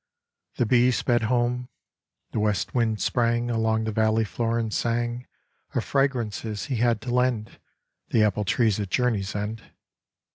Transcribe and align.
The 0.55 0.65
bee 0.65 0.89
sped 0.89 1.21
home. 1.29 1.69
The 2.31 2.39
west 2.39 2.73
wind 2.73 2.99
sprang 2.99 3.51
Along 3.51 3.83
the 3.83 3.91
valley 3.91 4.23
floor 4.25 4.57
and 4.57 4.73
sang 4.73 5.27
Of 5.75 5.83
fragrances 5.83 6.65
he 6.65 6.77
had 6.77 7.01
to 7.01 7.13
lend 7.13 7.59
The 8.09 8.23
apple 8.23 8.43
trees 8.43 8.79
at 8.79 8.89
Journey's 8.89 9.35
End. 9.35 9.61